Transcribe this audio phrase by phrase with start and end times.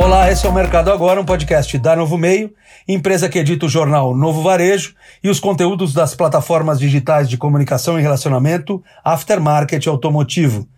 [0.00, 2.54] Olá, esse é o Mercado Agora, um podcast da Novo Meio,
[2.86, 7.98] empresa que edita o jornal Novo Varejo e os conteúdos das plataformas digitais de comunicação
[7.98, 10.68] e relacionamento Aftermarket Automotivo.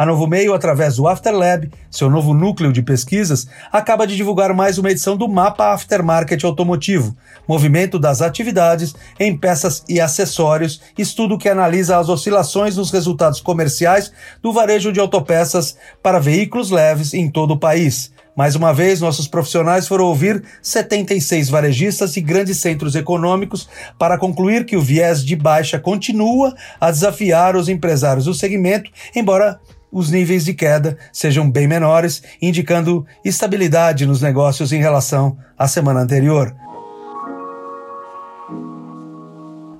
[0.00, 4.78] A Novo Meio, através do Afterlab, seu novo núcleo de pesquisas, acaba de divulgar mais
[4.78, 7.14] uma edição do Mapa Aftermarket Automotivo,
[7.46, 14.10] movimento das atividades em peças e acessórios, estudo que analisa as oscilações nos resultados comerciais
[14.40, 18.10] do varejo de autopeças para veículos leves em todo o país.
[18.34, 24.64] Mais uma vez, nossos profissionais foram ouvir 76 varejistas e grandes centros econômicos para concluir
[24.64, 29.60] que o viés de baixa continua a desafiar os empresários do segmento, embora
[29.92, 36.00] os níveis de queda sejam bem menores, indicando estabilidade nos negócios em relação à semana
[36.00, 36.54] anterior.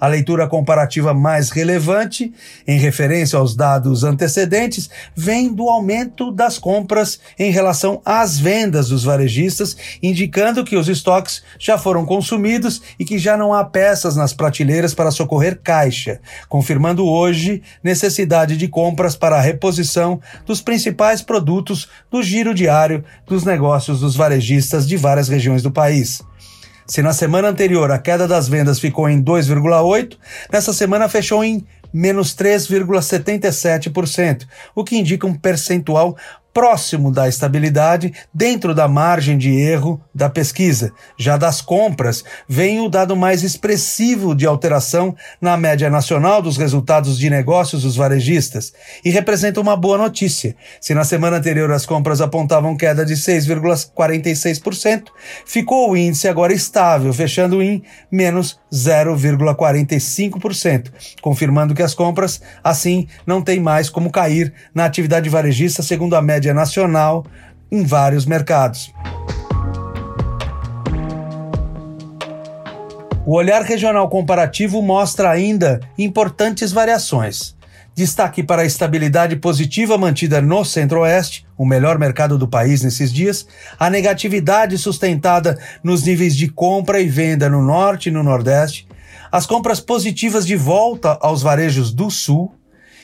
[0.01, 2.33] A leitura comparativa mais relevante,
[2.67, 9.05] em referência aos dados antecedentes, vem do aumento das compras em relação às vendas dos
[9.05, 14.33] varejistas, indicando que os estoques já foram consumidos e que já não há peças nas
[14.33, 21.89] prateleiras para socorrer caixa, confirmando hoje necessidade de compras para a reposição dos principais produtos
[22.11, 26.23] do giro diário dos negócios dos varejistas de várias regiões do país.
[26.91, 30.16] Se na semana anterior a queda das vendas ficou em 2,8%,
[30.52, 36.16] nessa semana fechou em menos 3,77%, o que indica um percentual
[36.53, 40.92] próximo da estabilidade dentro da margem de erro da pesquisa.
[41.19, 47.19] Já das compras, vem o dado mais expressivo de alteração na média nacional dos resultados
[47.19, 48.73] de negócios dos varejistas
[49.05, 50.57] e representa uma boa notícia.
[50.81, 55.05] Se na semana anterior as compras apontavam queda de 6,46%,
[55.47, 63.42] ficou o índice agora estável, fechando em menos 0,45%, confirmando que as compras, assim, não
[63.42, 67.27] têm mais como cair na atividade varejista segundo a média média nacional
[67.70, 68.90] em vários mercados.
[73.27, 77.55] O olhar regional comparativo mostra ainda importantes variações.
[77.95, 83.46] Destaque para a estabilidade positiva mantida no Centro-Oeste, o melhor mercado do país nesses dias,
[83.79, 88.89] a negatividade sustentada nos níveis de compra e venda no Norte e no Nordeste,
[89.30, 92.52] as compras positivas de volta aos varejos do Sul,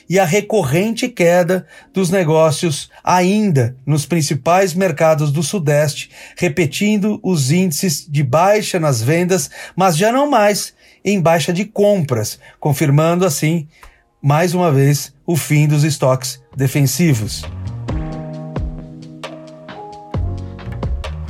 [0.09, 8.05] e a recorrente queda dos negócios ainda nos principais mercados do Sudeste, repetindo os índices
[8.07, 10.73] de baixa nas vendas, mas já não mais
[11.03, 13.67] em baixa de compras, confirmando assim,
[14.21, 17.43] mais uma vez, o fim dos estoques defensivos.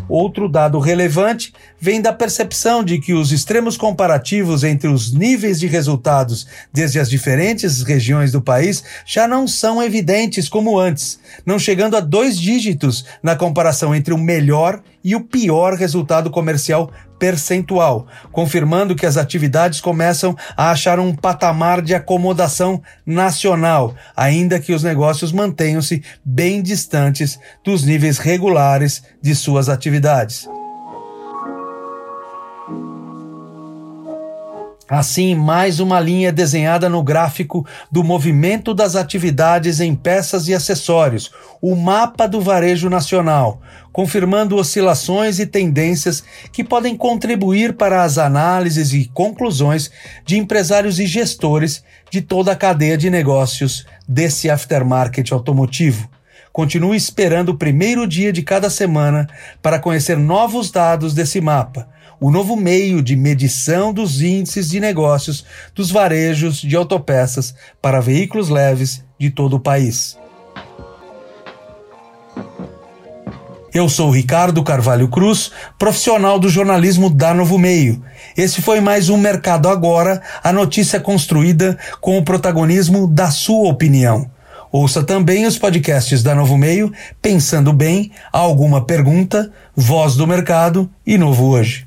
[0.10, 5.68] Outro dado relevante vem da percepção de que os extremos comparativos entre os níveis de
[5.68, 11.98] resultados desde as diferentes regiões do país já não são evidentes como antes, não chegando
[11.98, 18.94] a dois dígitos na comparação entre o melhor e o pior resultado comercial percentual, confirmando
[18.94, 25.32] que as atividades começam a achar um patamar de acomodação nacional, ainda que os negócios
[25.32, 30.46] mantenham-se bem distantes dos níveis regulares de suas atividades.
[34.90, 41.30] Assim, mais uma linha desenhada no gráfico do movimento das atividades em peças e acessórios,
[41.62, 43.62] o mapa do varejo nacional,
[43.92, 49.92] confirmando oscilações e tendências que podem contribuir para as análises e conclusões
[50.26, 56.10] de empresários e gestores de toda a cadeia de negócios desse aftermarket automotivo.
[56.54, 59.28] Continue esperando o primeiro dia de cada semana
[59.62, 65.46] para conhecer novos dados desse mapa o novo meio de medição dos índices de negócios
[65.76, 70.18] dos varejos de autopeças para veículos leves de todo o país.
[73.74, 78.04] Eu sou Ricardo Carvalho Cruz, profissional do jornalismo da Novo Meio.
[78.36, 84.32] Esse foi mais um Mercado Agora, a notícia construída com o protagonismo da sua opinião.
[84.72, 86.92] Ouça também os podcasts da Novo Meio,
[87.22, 91.87] Pensando Bem, Alguma Pergunta, Voz do Mercado e Novo Hoje.